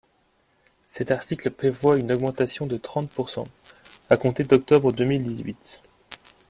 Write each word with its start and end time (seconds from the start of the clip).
Cet 0.87 1.11
article 1.11 1.51
prévoit 1.51 1.99
une 1.99 2.11
augmentation 2.11 2.65
de 2.65 2.75
trente 2.75 3.07
pourcent, 3.11 3.43
à 4.09 4.17
compter 4.17 4.43
d’octobre 4.43 4.91
deux 4.91 5.05
mille 5.05 5.21
dix-huit. 5.21 5.79